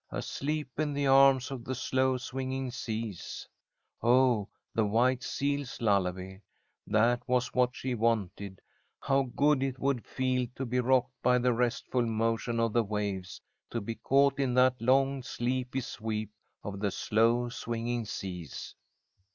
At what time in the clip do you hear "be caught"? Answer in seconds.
13.79-14.39